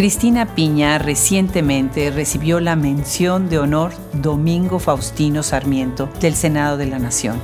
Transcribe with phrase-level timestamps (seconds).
[0.00, 6.98] Cristina Piña recientemente recibió la mención de honor Domingo Faustino Sarmiento del Senado de la
[6.98, 7.38] Nación.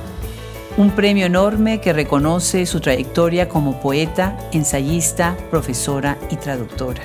[0.75, 7.03] Un premio enorme que reconoce su trayectoria como poeta, ensayista, profesora y traductora.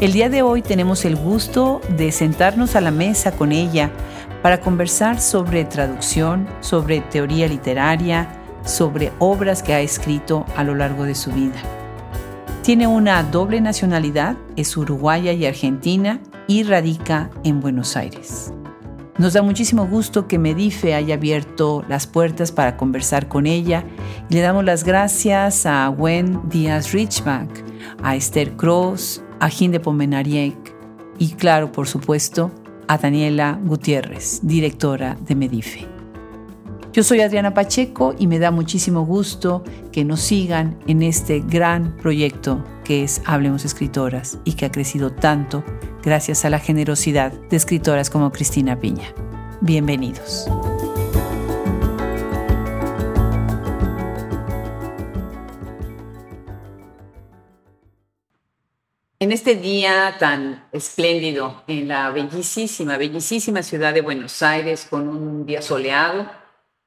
[0.00, 3.92] El día de hoy tenemos el gusto de sentarnos a la mesa con ella
[4.42, 8.28] para conversar sobre traducción, sobre teoría literaria,
[8.64, 11.73] sobre obras que ha escrito a lo largo de su vida.
[12.64, 18.54] Tiene una doble nacionalidad, es uruguaya y argentina y radica en Buenos Aires.
[19.18, 23.84] Nos da muchísimo gusto que Medife haya abierto las puertas para conversar con ella
[24.30, 27.50] y le damos las gracias a Gwen Díaz Richback,
[28.02, 30.56] a Esther Cross, a Hinde Pomenariek
[31.18, 32.50] y claro, por supuesto,
[32.88, 35.93] a Daniela Gutiérrez, directora de Medife.
[36.94, 41.96] Yo soy Adriana Pacheco y me da muchísimo gusto que nos sigan en este gran
[41.96, 45.64] proyecto que es Hablemos Escritoras y que ha crecido tanto
[46.04, 49.12] gracias a la generosidad de escritoras como Cristina Piña.
[49.60, 50.46] Bienvenidos.
[59.18, 65.44] En este día tan espléndido en la bellísima, bellísima ciudad de Buenos Aires, con un
[65.44, 66.43] día soleado,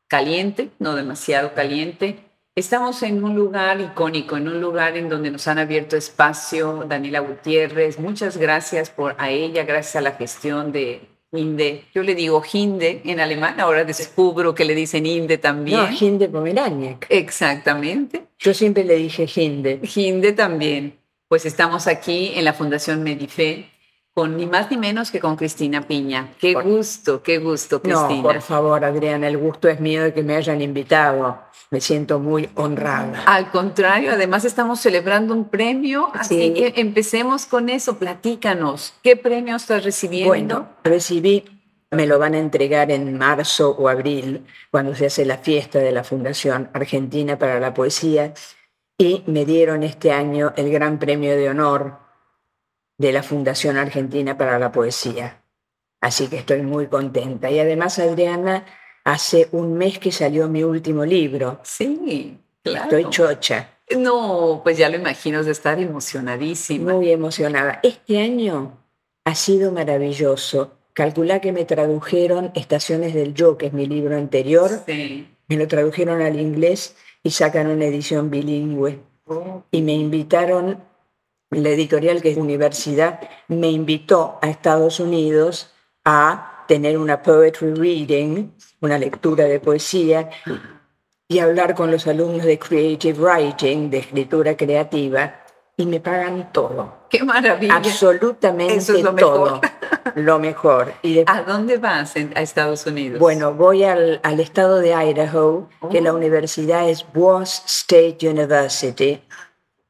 [0.08, 2.18] caliente, no demasiado caliente.
[2.56, 7.20] Estamos en un lugar icónico, en un lugar en donde nos han abierto espacio Daniela
[7.20, 8.00] Gutiérrez.
[8.00, 11.84] Muchas gracias por a ella, gracias a la gestión de Hinde.
[11.94, 15.78] Yo le digo Hinde en alemán, ahora descubro que le dicen Hinde también.
[15.78, 17.06] No, Hinde Pomeraniec.
[17.10, 18.24] Exactamente.
[18.40, 19.80] Yo siempre le dije Hinde.
[19.96, 20.98] Hinde también.
[21.28, 23.70] Pues estamos aquí en la Fundación Medife
[24.18, 26.30] con ni más ni menos que con Cristina Piña.
[26.40, 28.16] Qué gusto, qué gusto, Cristina.
[28.16, 31.38] No, por favor, Adriana, el gusto es mío de que me hayan invitado.
[31.70, 33.22] Me siento muy honrada.
[33.28, 38.96] Al contrario, además estamos celebrando un premio, así que empecemos con eso, platícanos.
[39.04, 40.30] ¿Qué premio estás recibiendo?
[40.30, 41.46] Bueno, recibí,
[41.92, 45.92] me lo van a entregar en marzo o abril, cuando se hace la fiesta de
[45.92, 48.34] la Fundación Argentina para la Poesía,
[48.98, 52.07] y me dieron este año el Gran Premio de Honor
[52.98, 55.44] de la Fundación Argentina para la Poesía.
[56.02, 57.50] Así que estoy muy contenta.
[57.50, 58.66] Y además, Adriana,
[59.04, 61.60] hace un mes que salió mi último libro.
[61.64, 62.84] Sí, claro.
[62.86, 63.70] Estoy chocha.
[63.96, 66.94] No, pues ya lo imagino de estar emocionadísima.
[66.94, 67.80] Muy emocionada.
[67.84, 68.78] Este año
[69.24, 70.74] ha sido maravilloso.
[70.94, 74.70] Calculá que me tradujeron Estaciones del Yo, que es mi libro anterior.
[74.86, 75.30] Sí.
[75.48, 79.00] Me lo tradujeron al inglés y sacan una edición bilingüe.
[79.26, 79.64] Oh.
[79.72, 80.84] Y me invitaron
[81.52, 85.74] la editorial que es Universidad me invitó a Estados Unidos
[86.06, 88.50] a tener una poetry reading,
[88.82, 90.30] una lectura de poesía,
[91.30, 95.42] y hablar con los alumnos de creative writing, de escritura creativa,
[95.78, 97.06] y me pagan todo.
[97.10, 97.76] ¡Qué maravilla!
[97.76, 99.46] Absolutamente lo todo.
[99.62, 99.62] Mejor.
[100.16, 100.94] Lo mejor.
[101.04, 103.20] Y ¿A dónde vas a Estados Unidos?
[103.20, 106.16] Bueno, voy al, al estado de Idaho, que la Oh.
[106.16, 109.22] universidad es Boise State University,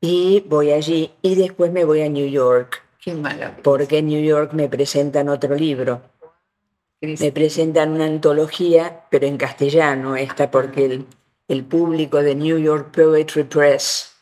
[0.02, 3.58] y voy allí y después me voy a New York, ¡Qué maravilla!
[3.64, 6.02] porque en New York me presentan otro libro.
[7.00, 11.06] Me presentan una antología, pero en castellano, esta porque el,
[11.48, 14.16] el público de New York Poetry Press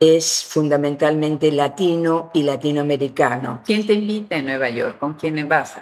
[0.00, 3.60] es fundamentalmente latino y latinoamericano.
[3.64, 4.98] ¿Quién te invita en Nueva York?
[4.98, 5.76] ¿Con quién vas?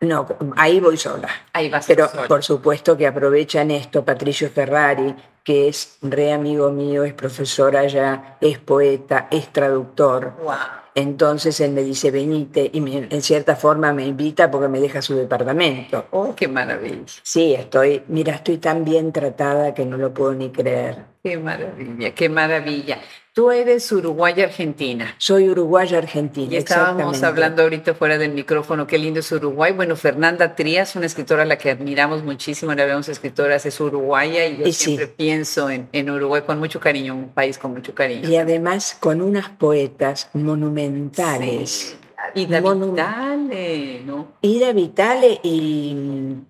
[0.00, 0.26] No,
[0.56, 1.28] ahí voy sola.
[1.52, 2.28] Ahí vas Pero sola.
[2.28, 8.36] por supuesto que aprovechan esto Patricio Ferrari, que es re amigo mío, es profesor allá,
[8.40, 10.34] es poeta, es traductor.
[10.42, 10.54] Wow.
[10.94, 15.02] Entonces él me dice, venite, y me- en cierta forma me invita porque me deja
[15.02, 16.06] su departamento.
[16.10, 17.04] Oh, qué maravilla.
[17.22, 21.04] Sí, estoy, mira, estoy tan bien tratada que no lo puedo ni creer.
[21.22, 22.98] Qué maravilla, qué maravilla.
[23.36, 25.14] Tú eres uruguaya argentina.
[25.18, 26.54] Soy uruguaya argentina.
[26.54, 29.74] Y estábamos hablando ahorita fuera del micrófono, qué lindo es Uruguay.
[29.74, 34.46] Bueno, Fernanda Trías, una escritora a la que admiramos muchísimo, la vemos escritoras, es uruguaya
[34.46, 34.84] y yo Y sí.
[34.84, 38.26] siempre pienso en, en Uruguay con mucho cariño, un país con mucho cariño.
[38.26, 41.98] Y además con unas poetas monumentales.
[42.34, 42.46] Sí.
[42.46, 44.28] David Monu- Dale, ¿no?
[44.40, 45.94] Ida Vitale y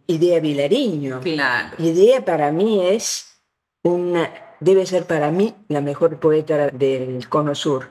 [0.06, 1.18] Idea Vilariño.
[1.20, 1.74] Claro.
[1.80, 3.40] Idea para mí es
[3.82, 4.30] una,
[4.60, 7.90] debe ser para mí la mejor poeta del Cono Sur.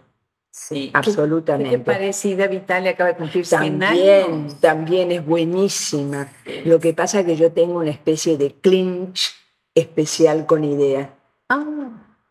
[0.51, 0.89] Sí.
[0.93, 1.71] Absolutamente.
[1.71, 2.29] ¿Qué te parece?
[2.29, 4.61] Ida Vitale acaba de cumplir 100 También, años.
[4.61, 6.29] también es buenísima.
[6.63, 9.33] Lo que pasa es que yo tengo una especie de clinch
[9.75, 11.13] especial con Idea.
[11.49, 11.65] Ah,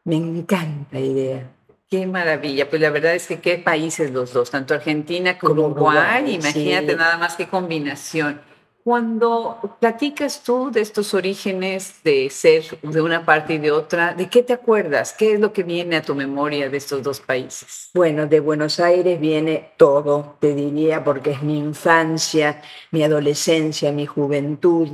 [0.05, 1.51] Me encanta Idea.
[1.91, 5.67] Qué maravilla, pues la verdad es que qué países los dos, tanto Argentina como, Como
[5.69, 6.97] Uruguay, Uruguay, imagínate sí.
[6.97, 8.41] nada más qué combinación.
[8.85, 14.29] Cuando platicas tú de estos orígenes de ser de una parte y de otra, ¿de
[14.29, 15.15] qué te acuerdas?
[15.15, 17.89] ¿Qué es lo que viene a tu memoria de estos dos países?
[17.95, 22.61] Bueno, de Buenos Aires viene todo, te diría, porque es mi infancia,
[22.91, 24.89] mi adolescencia, mi juventud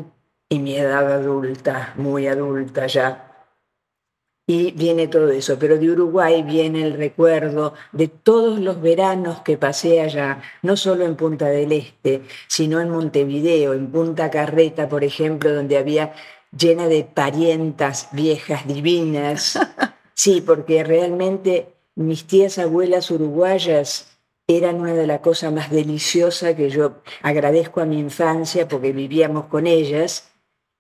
[0.49, 3.30] y mi edad adulta, muy adulta ya
[4.51, 5.61] y viene todo eso.
[5.61, 11.05] Pero de Uruguay viene el recuerdo de todos los veranos que pasé allá, no solo
[11.05, 16.15] en Punta del Este, sino en Montevideo, en Punta Carreta, por ejemplo, donde había
[16.51, 19.59] llena de parientas viejas divinas.
[20.13, 26.69] Sí, porque realmente mis tías abuelas uruguayas eran una de las cosas más deliciosas que
[26.69, 30.30] yo agradezco a mi infancia porque vivíamos con ellas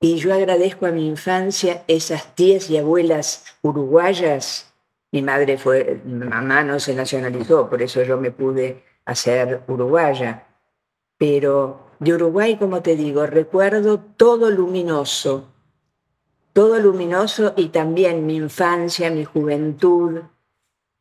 [0.00, 4.72] y yo agradezco a mi infancia esas tías y abuelas uruguayas.
[5.12, 10.46] Mi madre fue, mamá no se nacionalizó, por eso yo me pude hacer uruguaya.
[11.18, 15.48] Pero de Uruguay, como te digo, recuerdo todo luminoso,
[16.54, 20.22] todo luminoso y también mi infancia, mi juventud,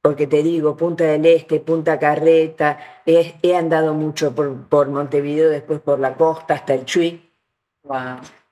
[0.01, 5.79] porque te digo, Punta del Este, Punta Carreta, he, andado mucho por, por, Montevideo, después
[5.79, 7.31] por la costa hasta el Chuy.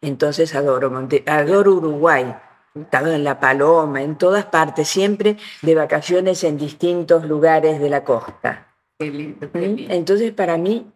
[0.01, 0.91] Entonces adoro,
[1.25, 2.35] adoro Uruguay.
[2.75, 7.89] He estado en La Paloma, en todas partes, siempre de vacaciones en distintos lugares de
[7.89, 8.67] la costa.
[8.99, 9.89] ¿Mm?
[9.89, 10.91] Entonces para mí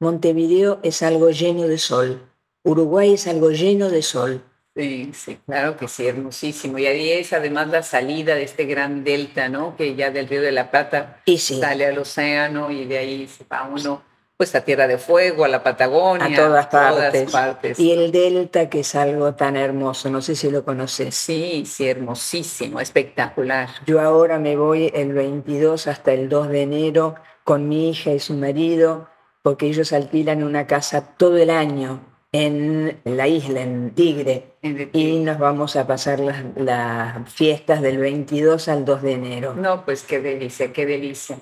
[0.00, 2.20] Montevideo es algo lleno de sol.
[2.64, 4.42] Uruguay es algo lleno de sol.
[4.74, 6.78] Sí, sí, claro que sí, hermosísimo.
[6.78, 9.76] Y ahí es además la salida de este gran delta, ¿no?
[9.76, 13.64] Que ya del Río de la Plata sale al océano y de ahí se va
[13.64, 14.02] uno
[14.42, 17.78] pues a Tierra de Fuego, a la Patagonia, a todas partes.
[17.78, 21.14] Y el delta, que es algo tan hermoso, no sé si lo conoces.
[21.14, 23.68] Sí, sí, hermosísimo, espectacular.
[23.86, 28.18] Yo ahora me voy el 22 hasta el 2 de enero con mi hija y
[28.18, 29.06] su marido,
[29.42, 32.00] porque ellos alquilan una casa todo el año
[32.32, 34.56] en la isla, en Tigre,
[34.92, 39.54] y nos vamos a pasar las, las fiestas del 22 al 2 de enero.
[39.54, 41.38] No, pues qué delicia, qué delicia.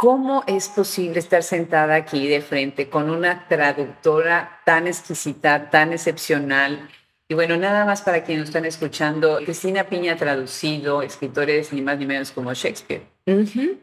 [0.00, 6.88] ¿Cómo es posible estar sentada aquí de frente con una traductora tan exquisita, tan excepcional?
[7.28, 11.98] Y bueno, nada más para quienes están escuchando, Cristina Piña ha traducido escritores ni más
[11.98, 13.02] ni menos como Shakespeare,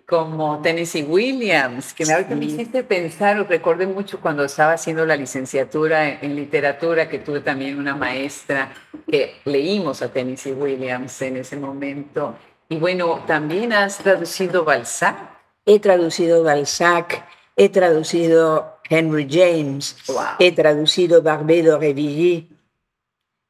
[0.07, 6.19] como Tennessee Williams, que me, me hiciste pensar, recordé mucho cuando estaba haciendo la licenciatura
[6.19, 8.73] en, literatura, que tuve también una maestra
[9.07, 12.35] que leímos a Tennessee Williams en ese momento.
[12.69, 15.36] Y bueno, también has traducido Balzac
[15.67, 17.27] he traducido Balzac,
[17.57, 19.97] he traducido Henry James,
[20.39, 22.49] he traducido Barbedo Revilly,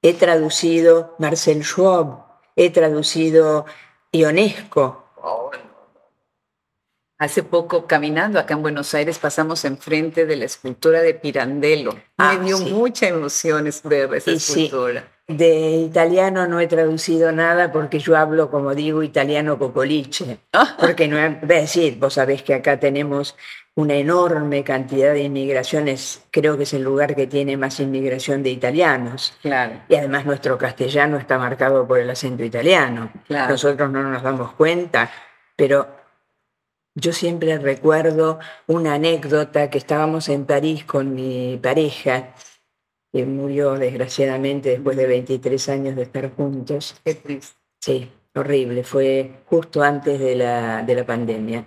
[0.02, 2.26] he traducido Marcel Schwab,
[2.56, 3.66] he traducido
[4.12, 5.06] Ionesco.
[7.20, 11.94] Hace poco, caminando acá en Buenos Aires, pasamos enfrente de la escultura de Pirandello.
[11.94, 15.17] Me ah, dio mucha emoción ver esa escultura.
[15.28, 20.40] De italiano no he traducido nada porque yo hablo, como digo, italiano cocoliche.
[20.54, 20.78] Ah.
[20.80, 23.36] Porque no es decir, vos sabés que acá tenemos
[23.76, 28.50] una enorme cantidad de inmigraciones, creo que es el lugar que tiene más inmigración de
[28.50, 29.38] italianos.
[29.42, 29.74] Claro.
[29.88, 33.12] Y además nuestro castellano está marcado por el acento italiano.
[33.30, 35.12] Nosotros no nos damos cuenta,
[35.56, 35.88] pero
[36.96, 42.34] yo siempre recuerdo una anécdota que estábamos en París con mi pareja
[43.12, 46.96] que murió desgraciadamente después de 23 años de estar juntos.
[47.04, 47.56] Qué triste.
[47.80, 48.84] Sí, horrible.
[48.84, 51.66] Fue justo antes de la, de la pandemia.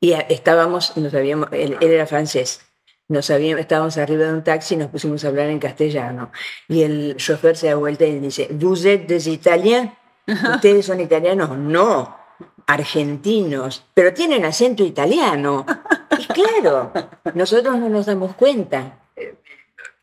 [0.00, 2.60] Y estábamos, nos habíamos, él, era francés,
[3.08, 6.30] nos habíamos, estábamos arriba de un taxi y nos pusimos a hablar en castellano.
[6.68, 9.92] Y el chofer se da vuelta y dice, ¿Vous êtes des Italiens?
[10.26, 11.56] ¿Ustedes son italianos?
[11.56, 12.16] No,
[12.66, 15.64] argentinos, pero tienen acento italiano.
[16.16, 16.92] Y claro,
[17.34, 19.03] nosotros no nos damos cuenta.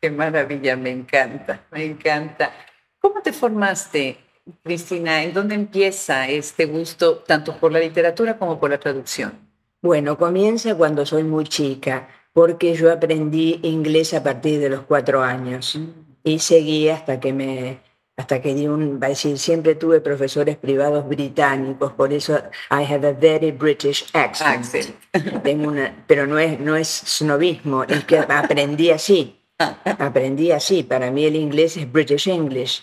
[0.02, 2.50] Qué maravilla, me encanta, me encanta.
[2.98, 4.16] ¿Cómo te formaste,
[4.64, 5.22] Cristina?
[5.22, 9.32] ¿En dónde empieza este gusto tanto por la literatura como por la traducción?
[9.80, 15.22] Bueno, comienza cuando soy muy chica, porque yo aprendí inglés a partir de los cuatro
[15.22, 15.90] años mm.
[16.24, 17.78] y seguí hasta que me
[18.16, 22.36] hasta que di un, va a decir, siempre tuve profesores privados británicos, por eso
[22.70, 24.96] I have a very British accent.
[25.44, 29.41] Tengo una, pero no es, no es snobismo, es que aprendí así.
[29.58, 32.82] Aprendí así, para mí el inglés es British English.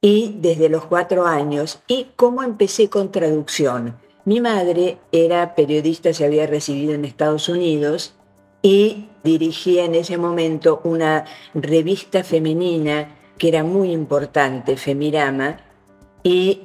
[0.00, 3.98] Y desde los cuatro años, y cómo empecé con traducción.
[4.26, 8.14] Mi madre era periodista, se había recibido en Estados Unidos
[8.62, 11.24] y dirigía en ese momento una
[11.54, 15.58] revista femenina que era muy importante, Femirama,
[16.22, 16.62] y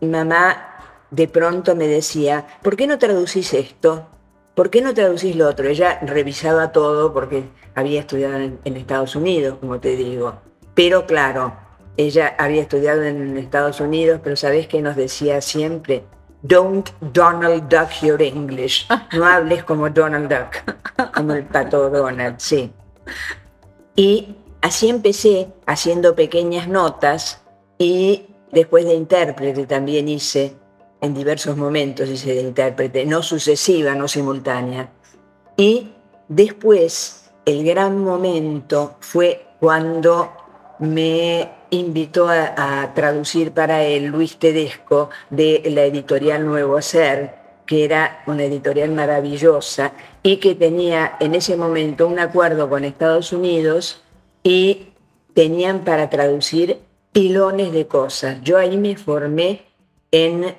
[0.00, 4.08] mamá de pronto me decía, ¿por qué no traducís esto?
[4.54, 5.68] ¿Por qué no traducís lo otro?
[5.68, 7.44] Ella revisaba todo porque
[7.74, 10.34] había estudiado en, en Estados Unidos, como te digo.
[10.74, 11.54] Pero claro,
[11.96, 16.04] ella había estudiado en Estados Unidos, pero ¿sabés qué nos decía siempre?
[16.42, 18.86] Don't Donald Duck your English.
[19.12, 22.70] No hables como Donald Duck, como el pato Donald, sí.
[23.96, 27.42] Y así empecé haciendo pequeñas notas
[27.78, 30.54] y después de intérprete también hice,
[31.04, 34.90] en diversos momentos hice de intérprete, no sucesiva, no simultánea.
[35.56, 35.92] Y
[36.28, 40.32] después el gran momento fue cuando
[40.78, 47.34] me invitó a, traducir para él Luis Tedesco de la editorial Nuevo Ser,
[47.66, 49.92] que era una editorial maravillosa
[50.22, 54.02] y que tenía en ese momento un acuerdo con Estados Unidos
[54.42, 54.88] y
[55.34, 56.78] tenían para traducir
[57.12, 58.38] pilones de cosas.
[58.42, 59.73] Yo ahí me formé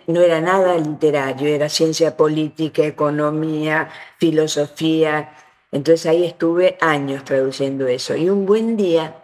[0.08, 5.34] no era nada literario, era ciencia política, economía, filosofía.
[5.72, 8.16] Entonces ahí estuve años traduciendo eso.
[8.16, 9.16] Y un buen día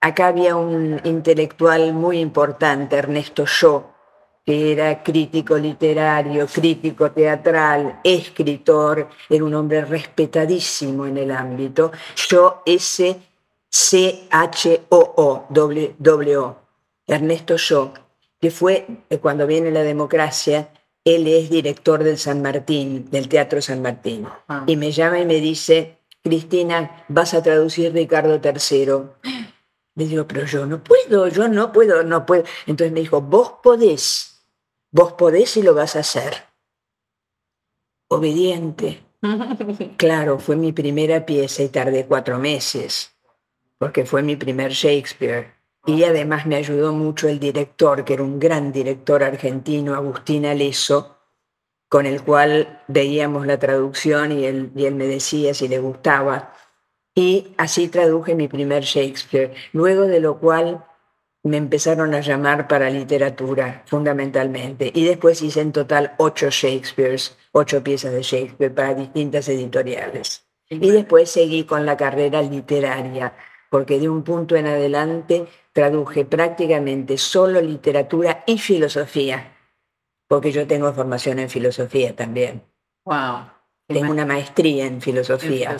[0.00, 3.82] acá había un intelectual muy importante, Ernesto Shaw,
[4.46, 11.90] que era crítico literario, crítico teatral, escritor, era un hombre respetadísimo en el ámbito.
[12.14, 13.16] Shaw S
[13.68, 16.56] C H O O W O.
[17.06, 17.92] Ernesto Shaw,
[18.44, 20.68] que fue eh, cuando viene la democracia,
[21.02, 24.64] él es director del San Martín, del Teatro San Martín, ah.
[24.66, 29.32] y me llama y me dice, Cristina, vas a traducir Ricardo III.
[29.94, 32.44] Le digo, pero yo no puedo, yo no puedo, no puedo.
[32.66, 34.44] Entonces me dijo, vos podés,
[34.90, 36.34] vos podés y lo vas a hacer.
[38.08, 39.00] Obediente.
[39.96, 43.16] Claro, fue mi primera pieza y tardé cuatro meses,
[43.78, 45.63] porque fue mi primer Shakespeare.
[45.86, 51.18] Y además me ayudó mucho el director, que era un gran director argentino, Agustín Aleso,
[51.88, 56.54] con el cual veíamos la traducción y él, y él me decía si le gustaba.
[57.14, 60.84] Y así traduje mi primer Shakespeare, luego de lo cual
[61.44, 64.90] me empezaron a llamar para literatura, fundamentalmente.
[64.94, 70.46] Y después hice en total ocho Shakespeares, ocho piezas de Shakespeare para distintas editoriales.
[70.70, 73.34] Y después seguí con la carrera literaria,
[73.70, 79.56] porque de un punto en adelante traduje prácticamente solo literatura y filosofía,
[80.28, 82.62] porque yo tengo formación en filosofía también.
[83.04, 83.54] Wow.
[83.86, 85.76] Tengo una maestría en filosofía.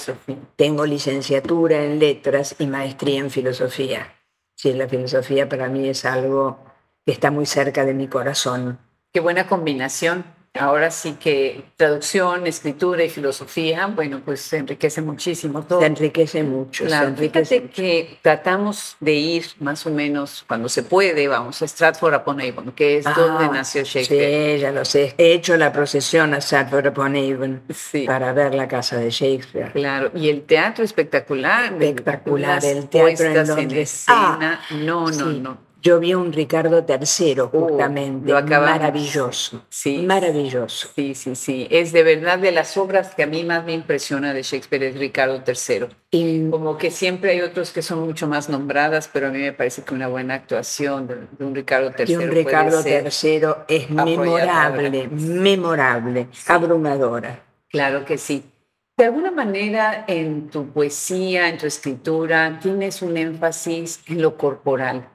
[0.56, 4.14] Tengo licenciatura en letras y maestría en filosofía.
[4.54, 6.58] Sí, la filosofía para mí es algo
[7.06, 8.78] que está muy cerca de mi corazón.
[9.12, 10.24] Qué buena combinación.
[10.56, 15.80] Ahora sí que traducción, escritura y filosofía, bueno, pues se enriquece muchísimo todo.
[15.80, 16.84] Se enriquece mucho.
[16.84, 22.14] Claro, fíjate que tratamos de ir más o menos cuando se puede, vamos, a Stratford
[22.14, 24.58] upon Avon, que es donde ah, nació Shakespeare.
[24.58, 25.16] Sí, ya lo sé.
[25.18, 27.62] He hecho la procesión a Stratford upon Avon
[28.06, 29.72] para ver la casa de Shakespeare.
[29.72, 31.72] Claro, y el teatro espectacular.
[31.72, 33.82] Espectacular, el teatro en, donde...
[33.82, 34.60] escena.
[34.70, 35.73] Ah, no, no, no.
[35.84, 38.32] Yo vi un Ricardo III, uh, justamente.
[38.32, 39.66] maravilloso.
[39.68, 39.98] Sí.
[39.98, 40.88] Maravilloso.
[40.96, 41.68] Sí, sí, sí.
[41.70, 44.98] Es de verdad de las obras que a mí más me impresiona de Shakespeare es
[44.98, 45.88] Ricardo III.
[46.10, 49.52] Y, Como que siempre hay otros que son mucho más nombradas, pero a mí me
[49.52, 52.10] parece que una buena actuación de, un Ricardo III.
[52.10, 57.42] Y un Ricardo III es memorable, memorable, abrumadora.
[57.68, 58.42] Claro que sí.
[58.96, 65.08] De alguna manera en tu poesía, en tu escritura, tienes un énfasis en lo corporal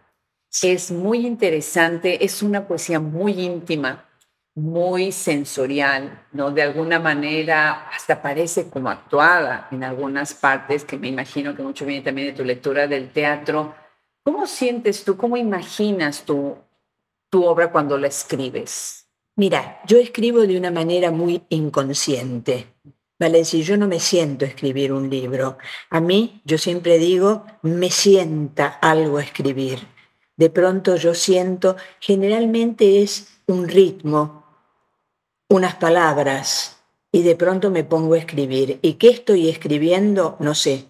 [0.63, 4.05] es muy interesante, es una poesía muy íntima,
[4.55, 6.51] muy sensorial, ¿no?
[6.51, 11.85] De alguna manera hasta parece como actuada en algunas partes, que me imagino que mucho
[11.85, 13.75] viene también de tu lectura del teatro.
[14.23, 16.57] ¿Cómo sientes tú, cómo imaginas tú
[17.29, 19.07] tu obra cuando la escribes?
[19.35, 22.73] Mira, yo escribo de una manera muy inconsciente.
[23.19, 25.57] Vale, si yo no me siento escribir un libro,
[25.89, 29.79] a mí, yo siempre digo, me sienta algo escribir
[30.39, 34.45] de pronto yo siento, generalmente es un ritmo,
[35.49, 36.77] unas palabras,
[37.11, 38.79] y de pronto me pongo a escribir.
[38.81, 40.37] ¿Y qué estoy escribiendo?
[40.39, 40.85] No sé.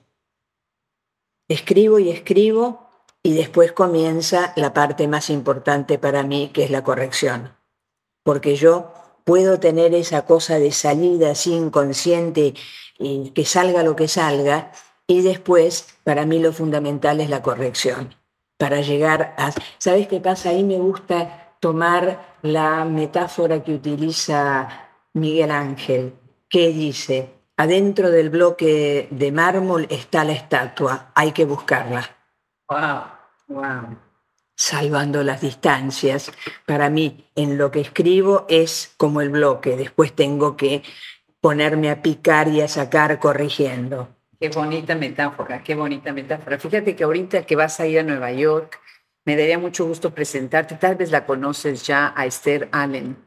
[1.48, 2.92] Escribo y escribo
[3.24, 7.52] y después comienza la parte más importante para mí, que es la corrección.
[8.22, 12.54] Porque yo puedo tener esa cosa de salida así inconsciente
[13.00, 14.72] y que salga lo que salga,
[15.08, 18.19] y después para mí lo fundamental es la corrección
[18.60, 19.54] para llegar a...
[19.78, 20.50] ¿Sabes qué pasa?
[20.50, 24.68] Ahí me gusta tomar la metáfora que utiliza
[25.14, 26.14] Miguel Ángel,
[26.50, 32.04] que dice, adentro del bloque de mármol está la estatua, hay que buscarla.
[32.68, 33.04] Wow,
[33.48, 33.98] wow.
[34.56, 36.30] Salvando las distancias.
[36.66, 40.84] Para mí, en lo que escribo es como el bloque, después tengo que
[41.40, 44.19] ponerme a picar y a sacar corrigiendo.
[44.40, 46.58] Qué bonita metáfora, qué bonita metáfora.
[46.58, 48.80] Fíjate que ahorita que vas a ir a Nueva York,
[49.26, 53.18] me daría mucho gusto presentarte, tal vez la conoces ya, a Esther Allen,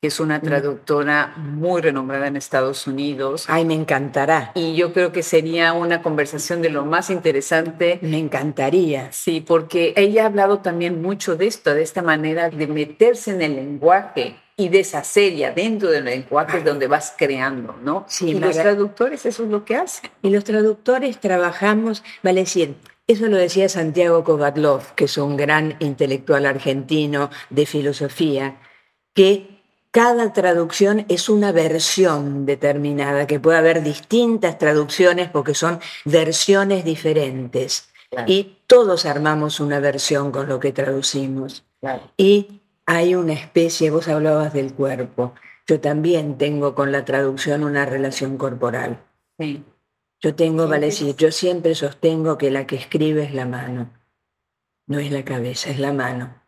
[0.00, 3.44] que es una traductora muy renombrada en Estados Unidos.
[3.48, 4.52] Ay, me encantará.
[4.54, 7.98] Y yo creo que sería una conversación de lo más interesante.
[8.00, 9.12] Me encantaría.
[9.12, 13.42] Sí, porque ella ha hablado también mucho de esto, de esta manera de meterse en
[13.42, 18.04] el lenguaje y deshacer y adentro del lenguaje es donde vas creando, ¿no?
[18.08, 20.10] Sí, y los traductores eso es lo que hacen.
[20.22, 25.76] Y los traductores trabajamos, vale decir, eso lo decía Santiago Kovatlov, que es un gran
[25.80, 28.60] intelectual argentino de filosofía,
[29.12, 29.54] que
[29.90, 37.90] cada traducción es una versión determinada, que puede haber distintas traducciones porque son versiones diferentes.
[38.26, 41.64] Y todos armamos una versión con lo que traducimos.
[42.16, 45.34] Y hay una especie, vos hablabas del cuerpo,
[45.66, 49.02] yo también tengo con la traducción una relación corporal.
[49.38, 49.64] Sí.
[50.20, 53.90] Yo tengo, vale decir, yo siempre sostengo que la que escribe es la mano,
[54.86, 56.42] no es la cabeza, es la mano.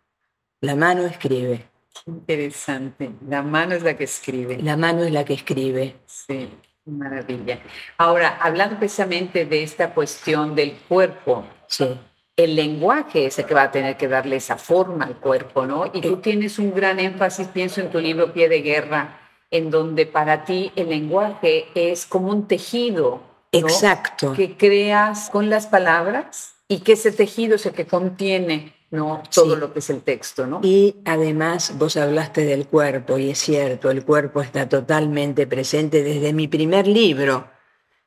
[0.60, 1.68] La mano escribe.
[2.06, 4.58] Interesante, la mano es la que escribe.
[4.62, 5.96] La mano es la que escribe.
[6.06, 6.50] Sí,
[6.84, 7.60] maravilla.
[7.98, 11.98] Ahora, hablando precisamente de esta cuestión del cuerpo, sí
[12.36, 15.86] el lenguaje es el que va a tener que darle esa forma al cuerpo, ¿no?
[15.92, 20.04] Y tú tienes un gran énfasis, pienso en tu libro Pie de Guerra, en donde
[20.04, 23.22] para ti el lenguaje es como un tejido.
[23.52, 24.34] Exacto.
[24.34, 29.22] Que creas con las palabras y que ese tejido es el que contiene ¿no?
[29.34, 30.46] todo lo que es el texto.
[30.46, 30.60] ¿no?
[30.62, 36.34] Y además vos hablaste del cuerpo, y es cierto, el cuerpo está totalmente presente desde
[36.34, 37.48] mi primer libro.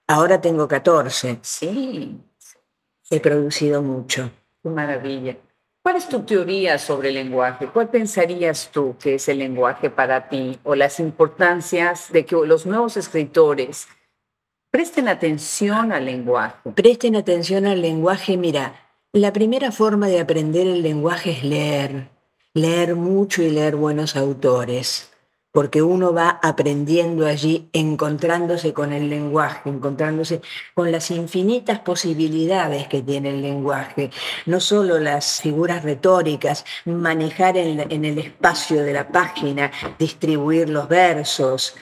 [0.05, 1.39] Ahora tengo 14.
[1.41, 2.28] Sí.
[3.09, 4.31] He producido mucho.
[4.61, 5.37] Qué maravilla.
[5.81, 7.67] ¿Cuál es tu teoría sobre el lenguaje?
[7.67, 12.65] ¿Cuál pensarías tú que es el lenguaje para ti o las importancias de que los
[12.65, 13.87] nuevos escritores
[14.69, 16.69] presten atención al lenguaje?
[16.75, 18.37] Presten atención al lenguaje.
[18.37, 18.75] Mira,
[19.13, 22.09] la primera forma de aprender el lenguaje es leer.
[22.53, 25.09] Leer mucho y leer buenos autores
[25.51, 30.41] porque uno va aprendiendo allí, encontrándose con el lenguaje, encontrándose
[30.75, 34.11] con las infinitas posibilidades que tiene el lenguaje,
[34.45, 41.75] no solo las figuras retóricas, manejar en, el espacio de la página, distribuir los versos,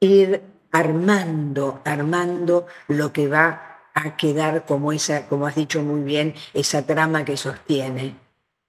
[0.00, 6.34] ir armando, armando lo que va a quedar como esa, como has dicho muy bien,
[6.52, 8.16] esa trama que sostiene.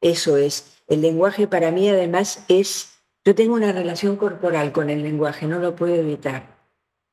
[0.01, 2.94] Eso es, el lenguaje para mí además es
[3.25, 6.55] yo tengo una relación corporal con el lenguaje, no lo puedo evitar.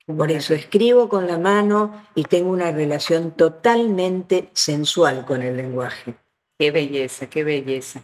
[0.07, 6.14] Por eso escribo con la mano y tengo una relación totalmente sensual con el lenguaje.
[6.59, 8.03] Qué belleza, qué belleza.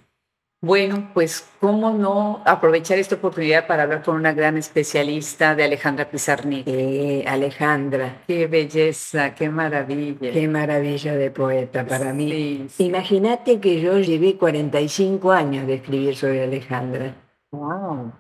[0.61, 6.11] Bueno, pues cómo no aprovechar esta oportunidad para hablar con una gran especialista de Alejandra
[6.11, 6.67] Pizarnik.
[6.67, 8.23] Eh, Alejandra.
[8.27, 10.33] Qué belleza, qué maravilla.
[10.33, 12.67] Qué maravilla de poeta para mí.
[12.79, 17.28] Imagínate que yo llevé 45 años de escribir sobre Alejandra.
[17.51, 18.13] Wow.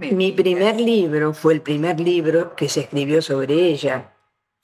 [0.00, 4.14] Mi primer libro fue el primer libro que se escribió sobre ella.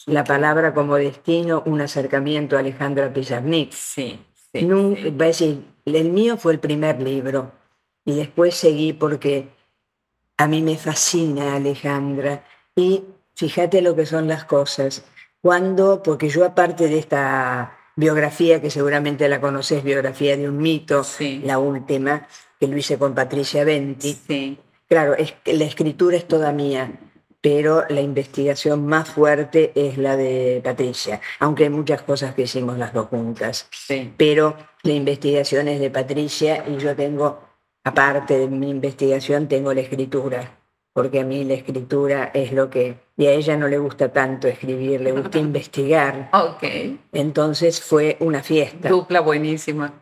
[0.06, 3.72] La palabra como destino, un acercamiento a Alejandra Pizarnik.
[3.72, 4.20] Sí,
[4.54, 7.52] Va a decir, el mío fue el primer libro
[8.04, 9.48] y después seguí porque
[10.36, 12.44] a mí me fascina Alejandra
[12.76, 13.02] y
[13.34, 15.04] fíjate lo que son las cosas.
[15.40, 21.02] Cuando, porque yo aparte de esta biografía, que seguramente la conoces, biografía de un mito,
[21.42, 22.26] la última,
[22.58, 24.18] que lo hice con Patricia Venti.
[24.26, 24.58] Sí.
[24.88, 26.92] Claro, es, la escritura es toda mía,
[27.40, 32.78] pero la investigación más fuerte es la de Patricia, aunque hay muchas cosas que hicimos
[32.78, 33.68] las dos juntas.
[33.70, 34.12] Sí.
[34.16, 37.40] Pero la investigación es de Patricia y yo tengo,
[37.84, 40.58] aparte de mi investigación, tengo la escritura,
[40.94, 42.96] porque a mí la escritura es lo que...
[43.16, 46.30] Y a ella no le gusta tanto escribir, le gusta investigar.
[46.32, 46.64] Ok.
[47.12, 48.88] Entonces fue una fiesta.
[48.88, 49.92] Dupla buenísima.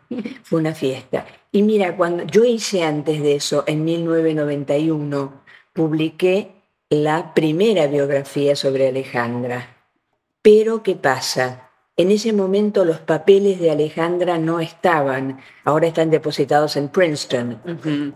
[0.42, 1.26] Fue una fiesta.
[1.52, 5.42] Y mira, cuando yo hice antes de eso, en 1991,
[5.74, 6.52] publiqué
[6.88, 9.76] la primera biografía sobre Alejandra.
[10.40, 11.68] Pero, ¿qué pasa?
[11.98, 17.60] En ese momento los papeles de Alejandra no estaban, ahora están depositados en Princeton.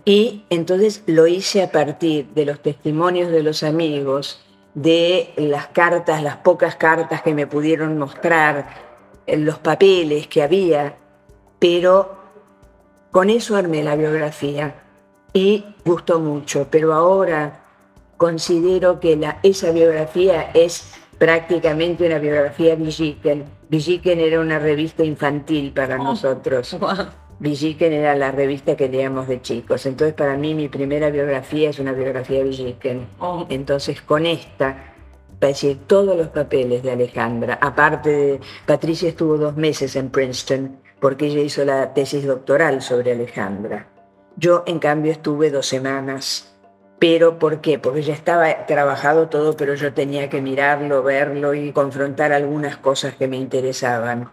[0.06, 6.22] Y entonces lo hice a partir de los testimonios de los amigos, de las cartas,
[6.22, 8.66] las pocas cartas que me pudieron mostrar,
[9.26, 10.96] los papeles que había,
[11.58, 12.15] pero
[13.16, 14.74] con eso armé la biografía
[15.32, 17.64] y gustó mucho, pero ahora
[18.18, 23.46] considero que la, esa biografía es prácticamente una biografía Villiquen.
[23.70, 26.76] Villiquen era una revista infantil para oh, nosotros.
[26.78, 27.06] Wow.
[27.38, 29.86] Villiquen era la revista que leíamos de chicos.
[29.86, 33.06] Entonces, para mí, mi primera biografía es una biografía Villiquen.
[33.18, 33.46] Oh.
[33.48, 34.92] Entonces, con esta
[35.40, 37.58] decir, todos los papeles de Alejandra.
[37.62, 43.12] Aparte de, Patricia estuvo dos meses en Princeton porque ella hizo la tesis doctoral sobre
[43.12, 43.88] Alejandra.
[44.36, 46.52] Yo, en cambio, estuve dos semanas.
[46.98, 47.78] Pero, ¿por qué?
[47.78, 53.14] Porque ya estaba trabajado todo, pero yo tenía que mirarlo, verlo y confrontar algunas cosas
[53.14, 54.30] que me interesaban.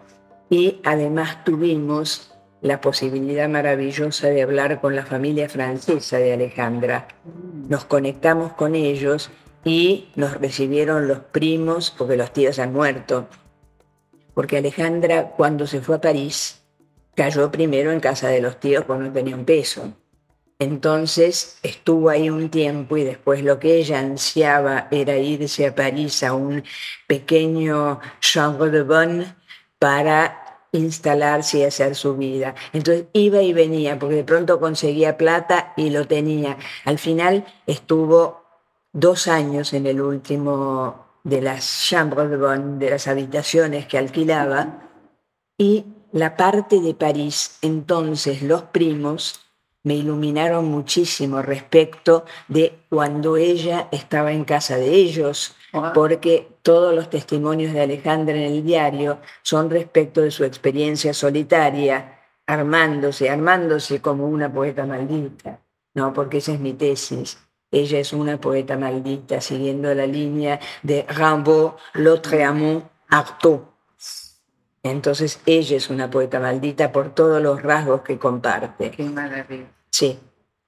[0.50, 7.10] Y además tuvimos la posibilidad maravillosa de hablar con la familia francesa de Alejandra.
[7.68, 9.32] Nos conectamos con ellos
[9.66, 13.28] y nos recibieron los primos porque los tíos han muerto.
[14.34, 16.62] Porque Alejandra cuando se fue a París
[17.16, 19.94] cayó primero en casa de los tíos cuando tenía un peso.
[20.60, 26.24] Entonces estuvo ahí un tiempo y después lo que ella ansiaba era irse a París
[26.24, 26.64] a un
[27.08, 29.36] pequeño chambre de bonne
[29.80, 32.56] para instalarse y hacer su vida.
[32.72, 36.58] Entonces iba y venía, porque de pronto conseguía plata y lo tenía.
[36.86, 38.44] Al final estuvo
[38.92, 44.90] dos años en el último de las chambres de bonne, de las habitaciones que alquilaba,
[45.58, 49.40] y la parte de París, entonces los primos
[49.84, 55.56] me iluminaron muchísimo respecto de cuando ella estaba en casa de ellos,
[55.94, 62.20] porque todos los testimonios de Alejandra en el diario son respecto de su experiencia solitaria,
[62.46, 65.60] armándose, armándose como una poeta maldita,
[65.96, 66.14] ¿no?
[66.14, 67.40] Porque esa es mi tesis.
[67.74, 73.62] Ella es una poeta maldita, siguiendo la línea de Rimbaud, L'autre amant, Artaud.
[74.84, 78.92] Entonces ella es una poeta maldita por todos los rasgos que comparte.
[78.92, 79.72] Qué maravilla.
[79.90, 80.20] Sí.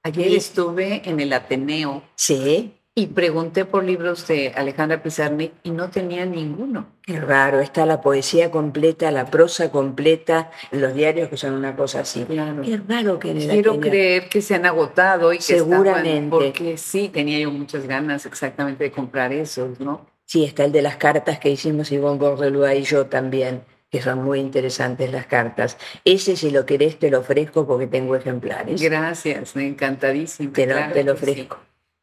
[0.02, 2.02] Ayer estuve en el Ateneo.
[2.16, 2.76] Sí.
[2.98, 6.86] Y pregunté por libros de Alejandra Pizarnik y no tenía ninguno.
[7.02, 12.00] Qué raro, está la poesía completa, la prosa completa, los diarios que son una cosa
[12.00, 12.24] así.
[12.24, 12.62] Claro.
[12.62, 16.08] Qué raro que Quiero creer que se han agotado y que Seguramente.
[16.14, 20.06] estaban- porque sí, tenía yo muchas ganas exactamente de comprar esos, ¿no?
[20.24, 24.24] Sí, está el de las cartas que hicimos Ivonne Bordelúa y yo también, que son
[24.24, 25.76] muy interesantes las cartas.
[26.06, 28.80] Ese, si lo querés, te lo ofrezco porque tengo ejemplares.
[28.80, 30.52] Gracias, encantadísimo.
[30.52, 31.46] Te lo, claro te lo sí.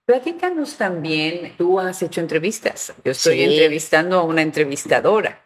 [0.06, 2.94] Platícanos también, tú has hecho entrevistas.
[3.06, 3.44] Yo estoy Sí.
[3.44, 5.40] entrevistando a una entrevistadora.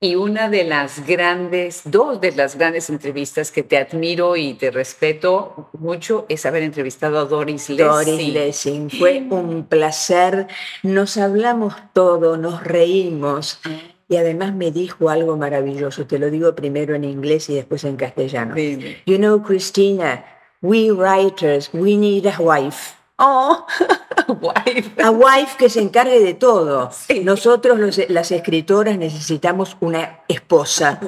[0.00, 4.72] Y una de las grandes, dos de las grandes entrevistas que te admiro y te
[4.72, 7.76] respeto mucho es haber entrevistado a Doris Lessing.
[7.86, 10.48] Doris Lessing, fue un placer.
[10.82, 13.60] Nos hablamos todo, nos reímos.
[14.08, 16.04] Y además me dijo algo maravilloso.
[16.06, 18.56] Te lo digo primero en inglés y después en castellano.
[18.56, 19.00] Dime.
[19.06, 20.24] You know, Christina,
[20.60, 22.94] we writers, we need a wife.
[23.18, 23.64] Oh,
[24.32, 25.02] wife.
[25.02, 26.90] A wife que se encargue de todo.
[26.92, 27.20] Sí.
[27.20, 31.00] Nosotros, los- las escritoras, necesitamos una esposa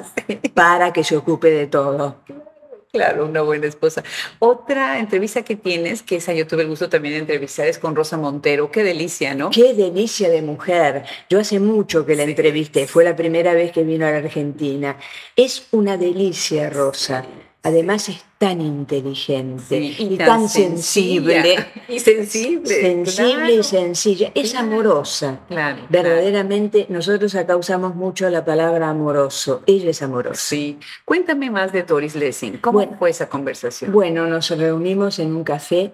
[0.53, 2.17] para que se ocupe de todo.
[2.91, 4.03] Claro, una buena esposa.
[4.39, 7.93] Otra entrevista que tienes, que esa yo tuve el gusto también de entrevistar, es con
[7.93, 8.71] Rosa Montero.
[8.71, 9.49] Qué delicia, ¿no?
[9.49, 11.03] Qué delicia de mujer.
[11.29, 12.29] Yo hace mucho que la Sí.
[12.29, 14.95] entrevisté, fue la primera vez que vino a la Argentina.
[15.35, 17.25] Es una delicia, Rosa.
[17.65, 21.41] Además es tan inteligente Sí, y, tan, sensible.
[21.41, 21.67] sencilla.
[21.89, 22.67] Y sensible.
[22.81, 23.53] Sensible claro.
[23.53, 24.31] y sencilla.
[24.35, 24.67] Es Claro.
[24.67, 25.39] amorosa.
[25.49, 25.81] Claro.
[25.89, 29.63] Verdaderamente, nosotros acá usamos mucho la palabra amoroso.
[29.65, 30.39] Ella es amorosa.
[30.39, 30.79] Sí.
[31.05, 32.57] Cuéntame más de Doris Lessing.
[32.59, 32.95] ¿Cómo Bueno.
[32.99, 33.91] fue esa conversación?
[33.91, 35.93] Bueno, nos reunimos en un café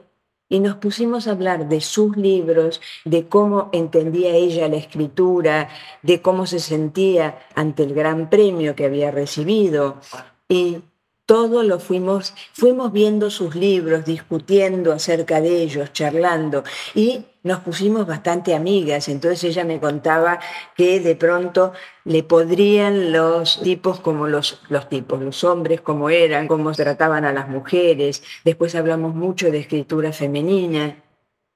[0.50, 5.70] y nos pusimos a hablar de sus libros, de cómo entendía ella la escritura,
[6.02, 10.02] de cómo se sentía ante el gran premio que había recibido.
[10.50, 10.80] Y
[11.32, 16.66] todo lo fuimos, fuimos viendo sus libros, discutiendo acerca de ellos, charlando.
[16.94, 19.08] Y nos pusimos bastante amigas.
[19.08, 20.42] Entonces ella me contaba
[20.76, 21.72] que de pronto
[22.04, 27.32] le podrían los tipos como los, los tipos, los hombres como eran, cómo trataban a
[27.32, 28.24] las mujeres.
[28.44, 31.02] Después hablamos mucho de escritura femenina,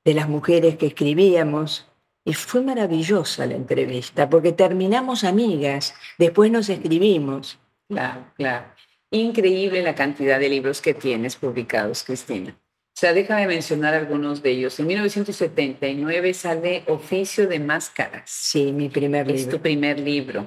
[0.05, 1.85] de las mujeres que escribíamos.
[2.23, 7.59] Y fue maravillosa la entrevista, porque terminamos amigas, después nos escribimos.
[7.89, 8.67] Claro, claro.
[9.11, 12.55] Increíble la cantidad de libros que tienes publicados, Cristina.
[12.57, 14.79] O sea, déjame mencionar algunos de ellos.
[14.79, 18.23] En 1979 sale Oficio de Máscaras.
[18.29, 19.61] Sí, mi primer Es tu libro.
[19.61, 20.45] primer libro.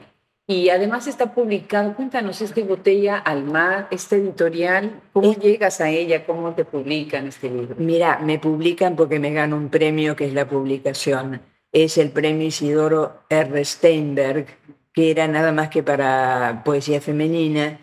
[0.50, 5.90] Y además está publicado, cuéntanos, este Botella al Mar, esta editorial, ¿cómo Es- llegas a
[5.90, 6.24] ella?
[6.24, 7.74] ¿Cómo te publican este libro?
[7.78, 11.42] Mira, me publican porque me gano un premio que es la publicación.
[11.70, 13.62] Es el premio Isidoro R.
[13.62, 14.46] Steinberg,
[14.94, 17.78] que era nada más que para poesía femenina.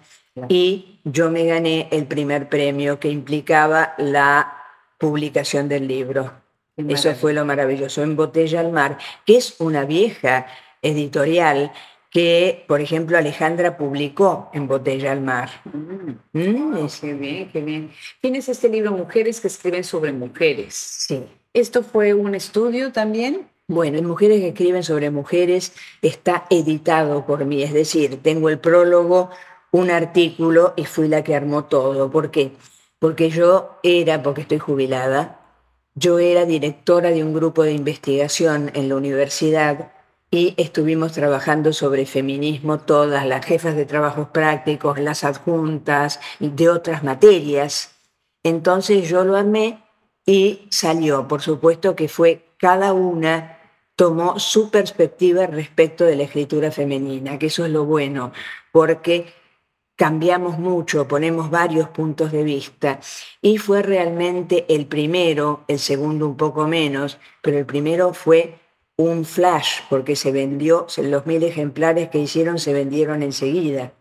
[0.49, 4.57] Y yo me gané el primer premio que implicaba la
[4.97, 6.33] publicación del libro.
[6.77, 8.03] Eso fue lo maravilloso.
[8.03, 10.45] En Botella al Mar, que es una vieja
[10.81, 11.71] editorial
[12.11, 15.49] que, por ejemplo, Alejandra publicó en Botella al Mar.
[15.65, 17.91] Mm, Mm, oh, qué bien, qué bien.
[18.21, 20.73] Tienes este libro, Mujeres que escriben sobre mujeres.
[20.75, 21.23] sí.
[21.53, 23.47] ¿Esto fue un estudio también?
[23.67, 28.59] Bueno, en Mujeres que escriben sobre mujeres está editado por mí, es decir, tengo el
[28.59, 29.29] prólogo,
[29.75, 32.09] un artículo y fui la que armó todo.
[32.09, 32.53] ¿Por qué?
[32.97, 35.41] Porque yo era, porque estoy jubilada,
[35.95, 39.91] yo era directora de un grupo de investigación en la universidad
[40.31, 47.03] y estuvimos trabajando sobre feminismo todas, las jefas de trabajos prácticos, las adjuntas de otras
[47.03, 47.95] materias.
[48.43, 49.83] Entonces yo lo armé
[50.25, 53.59] y salió, por supuesto que fue cada una
[53.97, 58.31] tomó su perspectiva respecto de la escritura femenina, que eso es lo bueno,
[58.71, 59.33] porque
[59.95, 62.99] cambiamos mucho, ponemos varios puntos de vista
[63.41, 68.59] y fue realmente el primero, el segundo un poco menos, pero el primero fue
[68.97, 73.93] un flash porque se vendió, los mil ejemplares que hicieron se vendieron enseguida,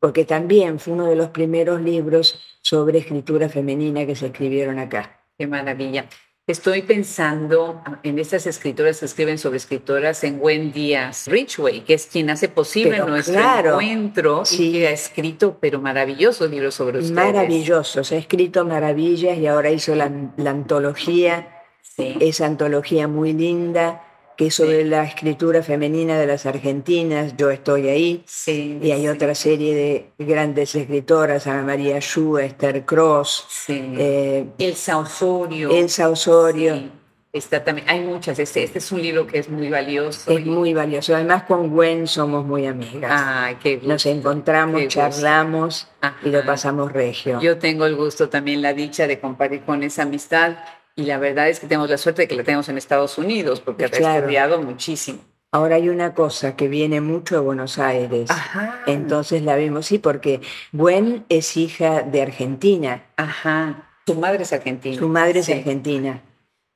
[0.00, 5.20] porque también fue uno de los primeros libros sobre escritura femenina que se escribieron acá.
[5.38, 6.06] Qué maravilla.
[6.48, 12.06] Estoy pensando en estas escritoras que escriben sobre escritoras en Gwen Díaz Richway, que es
[12.06, 13.40] quien hace posible nuestro
[13.80, 17.14] encuentro y que ha escrito, pero maravillosos libros sobre ustedes.
[17.14, 21.62] Maravillosos, ha escrito maravillas y ahora hizo la, antología,
[21.96, 27.88] esa antología muy linda que es sobre la escritura femenina de las argentinas, yo estoy
[27.88, 29.74] ahí, y hay otra serie
[30.18, 35.70] de grandes escritoras, Ana María Schu, Esther Cross, eh, Elsa Osorio.
[35.70, 37.02] Elsa Osorio.
[37.32, 40.30] Está también, hay muchas, este, este, es un libro que es muy valioso.
[40.30, 43.10] Es muy valioso, además con Gwen somos muy amigas.
[43.10, 45.88] Ay, qué Nos encontramos, charlamos
[46.22, 47.40] y lo pasamos regio.
[47.40, 50.56] Yo tengo el gusto también, la dicha de compartir con esa amistad
[50.94, 53.60] y la verdad es que tenemos la suerte de que la tenemos en Estados Unidos,
[53.60, 55.20] porque ha estudiado muchísimo.
[55.54, 58.30] Ahora hay una cosa que viene mucho a Buenos Aires.
[58.30, 58.82] Ajá.
[58.86, 60.40] Entonces la vemos, sí, porque
[60.72, 63.04] Gwen es hija de Argentina.
[63.16, 63.90] Ajá.
[64.06, 64.98] Su madre es argentina.
[64.98, 66.22] Su madre es argentina.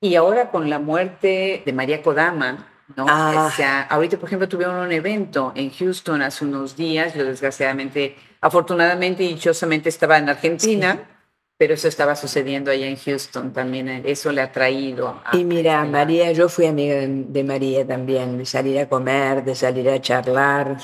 [0.01, 3.07] Y ahora con la muerte de María Kodama, ¿no?
[3.09, 3.49] Ah.
[3.49, 7.15] O sea, ahorita, por ejemplo, tuvieron un evento en Houston hace unos días.
[7.15, 11.16] Yo, desgraciadamente, afortunadamente y dichosamente estaba en Argentina.
[11.59, 15.21] Pero eso estaba sucediendo allá en Houston también, eh, eso le ha traído.
[15.25, 19.55] A y mira, María, yo fui amiga de, María también, de salir a comer, de
[19.55, 20.77] salir a charlar.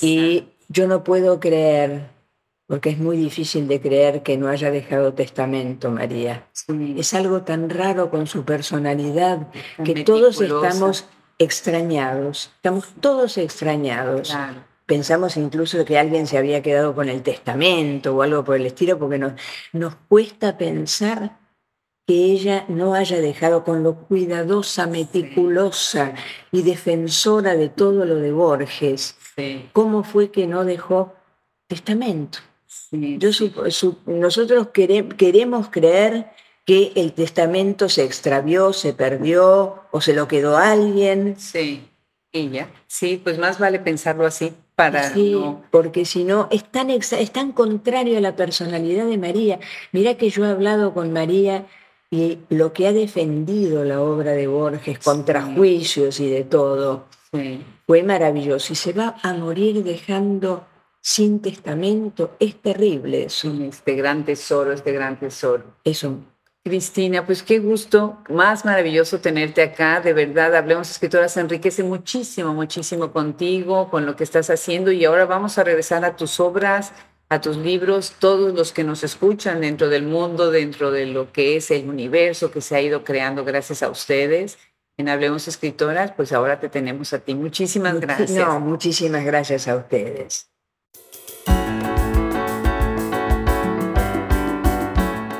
[0.00, 2.10] Y yo no puedo creer,
[2.68, 6.46] porque es muy difícil de creer que no haya dejado testamento, María.
[6.96, 9.48] Es algo tan raro con su personalidad
[9.84, 11.06] que todos estamos
[11.38, 14.30] extrañados, estamos todos extrañados.
[14.30, 14.75] Claro.
[14.86, 18.98] Pensamos incluso que alguien se había quedado con el testamento o algo por el estilo,
[18.98, 19.32] porque nos,
[19.72, 21.38] nos cuesta pensar
[22.06, 26.14] que ella no haya dejado con lo cuidadosa, meticulosa
[26.52, 29.16] y defensora de todo lo de Borges.
[29.72, 31.14] ¿Cómo fue que no dejó
[31.66, 32.38] testamento?
[32.92, 33.30] Yo
[34.06, 36.30] nosotros queremos creer
[36.64, 41.34] que el testamento se extravió, se perdió o se lo quedó alguien.
[41.38, 41.88] Sí,
[42.30, 42.70] ella.
[42.86, 44.54] Sí, pues más vale pensarlo así
[45.14, 45.34] sí,
[45.70, 49.58] porque si no, es tan, es tan contrario a la personalidad de María.
[49.92, 51.66] Mira que yo he hablado con María
[52.10, 57.06] y lo que ha defendido la obra de Borges contra juicios y de todo
[57.86, 58.72] fue maravilloso.
[58.72, 60.66] Y se va a morir dejando
[61.00, 62.36] sin testamento.
[62.38, 63.52] Es terrible eso.
[63.62, 65.64] Este gran tesoro, este gran tesoro.
[65.84, 66.18] Eso.
[66.66, 73.12] Cristina, pues qué gusto, más maravilloso tenerte acá, de verdad, Hablemos Escritoras, enriquece muchísimo, muchísimo
[73.12, 76.92] contigo, con lo que estás haciendo y ahora vamos a regresar a tus obras,
[77.28, 81.56] a tus libros, todos los que nos escuchan dentro del mundo, dentro de lo que
[81.56, 84.58] es el universo que se ha ido creando gracias a ustedes.
[84.96, 87.36] En Hablemos Escritoras, pues ahora te tenemos a ti.
[87.36, 88.32] Muchísimas gracias.
[88.32, 90.50] No, muchísimas gracias a ustedes.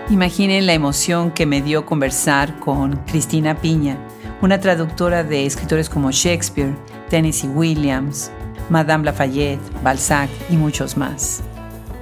[0.09, 3.99] Imaginen la emoción que me dio conversar con Cristina Piña,
[4.41, 6.77] una traductora de escritores como Shakespeare,
[7.11, 8.31] Tennessee Williams,
[8.71, 11.43] Madame Lafayette, Balzac y muchos más.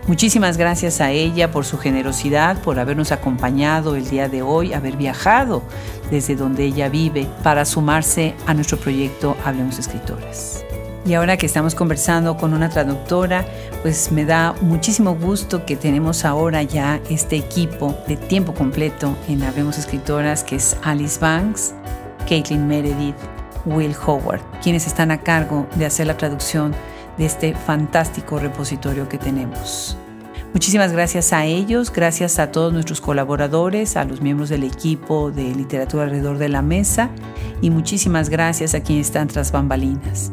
[0.07, 4.99] Muchísimas gracias a ella por su generosidad, por habernos acompañado el día de hoy, haber
[4.99, 5.63] viajado
[6.11, 10.63] desde donde ella vive para sumarse a nuestro proyecto Hablemos Escritores.
[11.07, 13.45] Y ahora que estamos conversando con una traductora,
[13.83, 19.43] pues me da muchísimo gusto que tenemos ahora ya este equipo de tiempo completo en
[19.43, 21.75] Hablemos Escritoras, que es Alice Banks,
[22.27, 23.17] Caitlin Meredith,
[23.67, 26.75] Will Howard, quienes están a cargo de hacer la traducción
[27.19, 29.99] de este fantástico repositorio que tenemos.
[30.55, 35.55] Muchísimas gracias a ellos, gracias a todos nuestros colaboradores, a los miembros del equipo de
[35.55, 37.11] literatura alrededor de la mesa
[37.61, 40.33] y muchísimas gracias a quienes están tras bambalinas.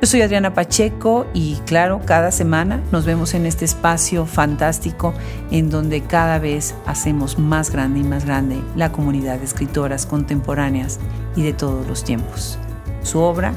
[0.00, 5.12] Yo soy Adriana Pacheco y claro, cada semana nos vemos en este espacio fantástico
[5.50, 11.00] en donde cada vez hacemos más grande y más grande la comunidad de escritoras contemporáneas
[11.34, 12.60] y de todos los tiempos.
[13.02, 13.54] Su obra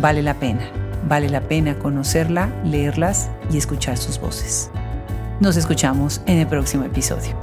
[0.00, 0.70] vale la pena,
[1.08, 4.70] vale la pena conocerla, leerlas y escuchar sus voces.
[5.40, 7.34] Nos escuchamos en el próximo episodio.